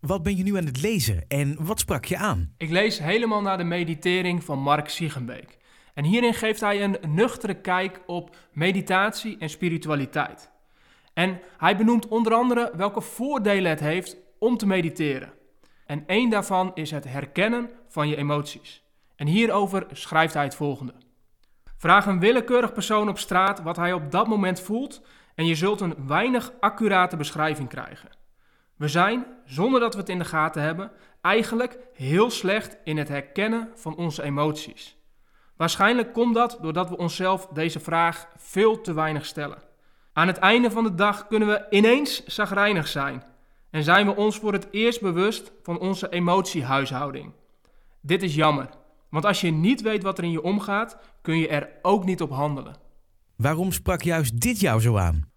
[0.00, 2.54] Wat ben je nu aan het lezen en wat sprak je aan?
[2.56, 5.58] Ik lees helemaal naar de meditering van Mark Siegenbeek.
[5.94, 10.50] En hierin geeft hij een nuchtere kijk op meditatie en spiritualiteit.
[11.14, 15.32] En hij benoemt onder andere welke voordelen het heeft om te mediteren.
[15.86, 18.82] En één daarvan is het herkennen van je emoties.
[19.16, 20.94] En hierover schrijft hij het volgende.
[21.76, 25.80] Vraag een willekeurig persoon op straat wat hij op dat moment voelt en je zult
[25.80, 28.22] een weinig accurate beschrijving krijgen.
[28.76, 30.90] We zijn, zonder dat we het in de gaten hebben,
[31.20, 34.96] eigenlijk heel slecht in het herkennen van onze emoties.
[35.56, 39.62] Waarschijnlijk komt dat doordat we onszelf deze vraag veel te weinig stellen.
[40.12, 43.22] Aan het einde van de dag kunnen we ineens zagrijnig zijn
[43.70, 47.32] en zijn we ons voor het eerst bewust van onze emotiehuishouding.
[48.00, 48.68] Dit is jammer,
[49.10, 52.22] want als je niet weet wat er in je omgaat, kun je er ook niet
[52.22, 52.76] op handelen.
[53.36, 55.30] Waarom sprak juist dit jou zo aan?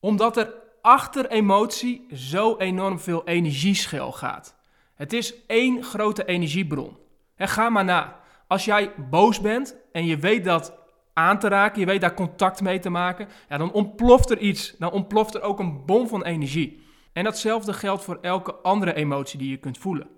[0.00, 4.56] Omdat er achter emotie zo enorm veel energieschil gaat.
[4.94, 6.96] Het is één grote energiebron.
[7.36, 8.20] En ga maar na.
[8.46, 10.80] Als jij boos bent en je weet dat
[11.12, 14.74] aan te raken, je weet daar contact mee te maken, ja, dan ontploft er iets.
[14.78, 16.82] Dan ontploft er ook een bom van energie.
[17.12, 20.08] En datzelfde geldt voor elke andere emotie die je kunt voelen.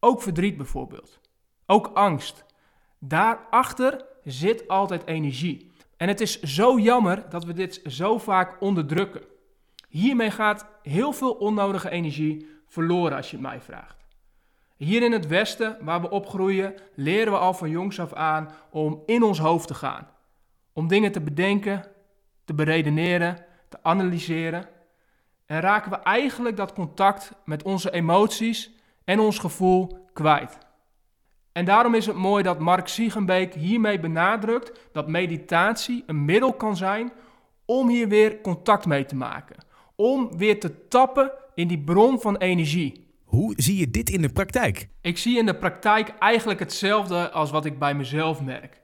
[0.00, 1.20] Ook verdriet bijvoorbeeld.
[1.66, 2.44] Ook angst.
[2.98, 5.70] Daarachter zit altijd energie.
[5.96, 9.22] En het is zo jammer dat we dit zo vaak onderdrukken.
[9.92, 14.04] Hiermee gaat heel veel onnodige energie verloren als je het mij vraagt.
[14.76, 19.02] Hier in het Westen, waar we opgroeien, leren we al van jongs af aan om
[19.06, 20.08] in ons hoofd te gaan.
[20.72, 21.84] Om dingen te bedenken,
[22.44, 24.68] te beredeneren, te analyseren.
[25.46, 28.70] En raken we eigenlijk dat contact met onze emoties
[29.04, 30.58] en ons gevoel kwijt.
[31.52, 36.76] En daarom is het mooi dat Mark Siegenbeek hiermee benadrukt dat meditatie een middel kan
[36.76, 37.12] zijn
[37.64, 39.70] om hier weer contact mee te maken.
[40.02, 43.06] Om weer te tappen in die bron van energie.
[43.24, 44.88] Hoe zie je dit in de praktijk?
[45.00, 48.80] Ik zie in de praktijk eigenlijk hetzelfde als wat ik bij mezelf merk.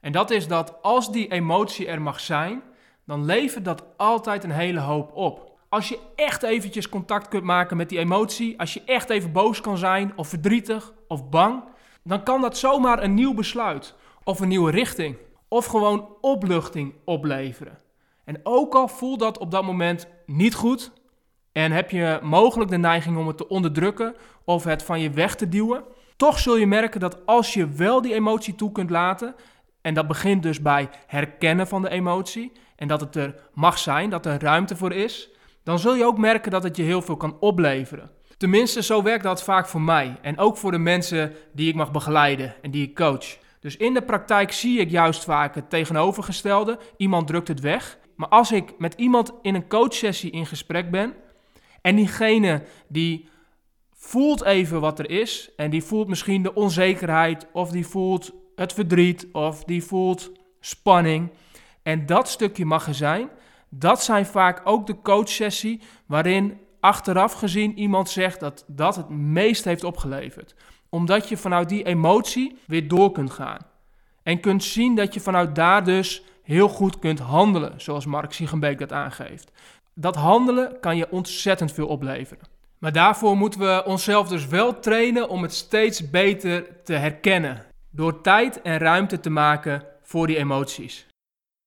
[0.00, 2.62] En dat is dat als die emotie er mag zijn,
[3.06, 5.58] dan levert dat altijd een hele hoop op.
[5.68, 9.60] Als je echt eventjes contact kunt maken met die emotie, als je echt even boos
[9.60, 11.64] kan zijn, of verdrietig, of bang,
[12.04, 13.94] dan kan dat zomaar een nieuw besluit,
[14.24, 15.16] of een nieuwe richting,
[15.48, 17.78] of gewoon opluchting opleveren.
[18.24, 20.92] En ook al voelt dat op dat moment niet goed,
[21.52, 25.34] en heb je mogelijk de neiging om het te onderdrukken of het van je weg
[25.34, 25.84] te duwen,
[26.16, 29.34] toch zul je merken dat als je wel die emotie toe kunt laten,
[29.80, 34.10] en dat begint dus bij herkennen van de emotie, en dat het er mag zijn,
[34.10, 35.30] dat er ruimte voor is,
[35.62, 38.10] dan zul je ook merken dat het je heel veel kan opleveren.
[38.36, 41.90] Tenminste, zo werkt dat vaak voor mij en ook voor de mensen die ik mag
[41.90, 43.38] begeleiden en die ik coach.
[43.60, 46.78] Dus in de praktijk zie ik juist vaak het tegenovergestelde.
[46.96, 47.98] Iemand drukt het weg.
[48.22, 51.14] Maar als ik met iemand in een coachsessie in gesprek ben
[51.80, 53.28] en diegene die
[53.94, 58.72] voelt even wat er is en die voelt misschien de onzekerheid of die voelt het
[58.72, 61.30] verdriet of die voelt spanning
[61.82, 63.28] en dat stukje mag zijn,
[63.68, 69.64] dat zijn vaak ook de coachsessie waarin achteraf gezien iemand zegt dat dat het meest
[69.64, 70.54] heeft opgeleverd.
[70.88, 73.66] Omdat je vanuit die emotie weer door kunt gaan.
[74.22, 78.78] En kunt zien dat je vanuit daar dus heel goed kunt handelen, zoals Mark Siegenbeek
[78.78, 79.50] dat aangeeft.
[79.94, 82.46] Dat handelen kan je ontzettend veel opleveren.
[82.78, 87.64] Maar daarvoor moeten we onszelf dus wel trainen om het steeds beter te herkennen.
[87.90, 91.06] Door tijd en ruimte te maken voor die emoties.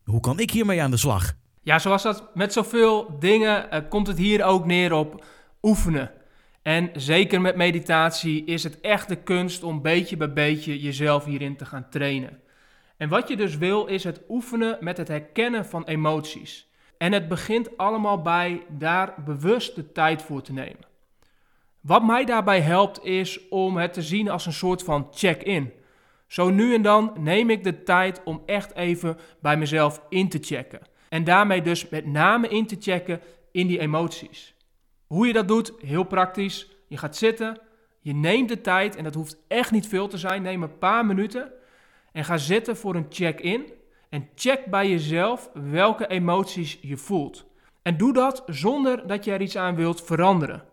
[0.04, 1.34] Hoe kan ik hiermee aan de slag?
[1.62, 5.26] Ja, zoals dat met zoveel dingen uh, komt het hier ook neer op
[5.62, 6.12] oefenen.
[6.62, 11.58] En zeker met meditatie is het echt de kunst om beetje bij beetje jezelf hierin
[11.58, 12.40] te gaan trainen.
[12.98, 16.70] En wat je dus wil is het oefenen met het herkennen van emoties.
[16.98, 20.86] En het begint allemaal bij daar bewust de tijd voor te nemen.
[21.82, 25.74] Wat mij daarbij helpt is om het te zien als een soort van check-in.
[26.28, 30.40] Zo nu en dan neem ik de tijd om echt even bij mezelf in te
[30.42, 30.82] checken.
[31.10, 34.56] En daarmee dus met name in te checken in die emoties.
[35.08, 36.70] Hoe je dat doet, heel praktisch.
[36.88, 37.60] Je gaat zitten,
[38.02, 41.06] je neemt de tijd, en dat hoeft echt niet veel te zijn, neem een paar
[41.06, 41.52] minuten.
[42.16, 43.74] En ga zitten voor een check-in.
[44.10, 47.46] En check bij jezelf welke emoties je voelt.
[47.82, 50.64] En doe dat zonder dat je er iets aan wilt veranderen.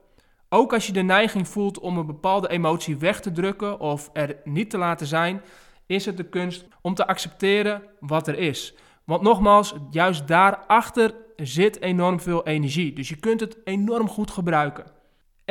[0.49, 4.37] Ook als je de neiging voelt om een bepaalde emotie weg te drukken of er
[4.45, 5.43] niet te laten zijn,
[5.87, 8.75] is het de kunst om te accepteren wat er is.
[9.05, 12.93] Want nogmaals, juist daarachter zit enorm veel energie.
[12.93, 14.85] Dus je kunt het enorm goed gebruiken.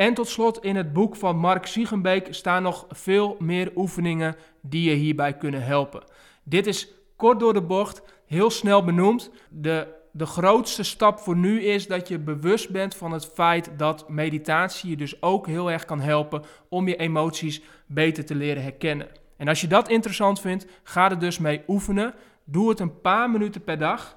[0.02, 4.90] En tot slot, in het boek van Mark Siegenbeek staan nog veel meer oefeningen die
[4.90, 6.04] je hierbij kunnen helpen.
[6.42, 9.30] Dit is kort door de bocht, heel snel benoemd.
[9.50, 14.08] De de grootste stap voor nu is dat je bewust bent van het feit dat
[14.08, 19.08] meditatie je dus ook heel erg kan helpen om je emoties beter te leren herkennen.
[19.36, 22.14] En als je dat interessant vindt, ga er dus mee oefenen.
[22.44, 24.16] Doe het een paar minuten per dag.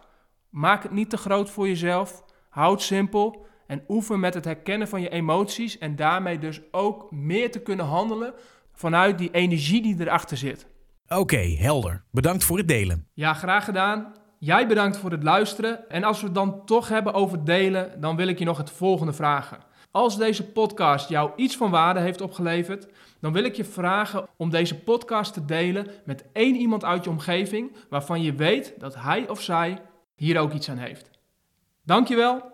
[0.49, 2.23] Maak het niet te groot voor jezelf.
[2.49, 7.51] Houd simpel en oefen met het herkennen van je emoties en daarmee dus ook meer
[7.51, 8.33] te kunnen handelen
[8.73, 10.67] vanuit die energie die erachter zit.
[11.07, 12.03] Oké, helder.
[12.11, 13.07] Bedankt voor het delen.
[13.13, 14.13] Ja, graag gedaan.
[14.39, 15.89] Jij bedankt voor het luisteren.
[15.89, 18.71] En als we het dan toch hebben over delen, dan wil ik je nog het
[18.71, 19.57] volgende vragen.
[19.91, 22.87] Als deze podcast jou iets van waarde heeft opgeleverd,
[23.19, 27.09] dan wil ik je vragen om deze podcast te delen met één iemand uit je
[27.09, 29.81] omgeving waarvan je weet dat hij of zij
[30.15, 31.09] hier ook iets aan heeft.
[31.83, 32.53] Dankjewel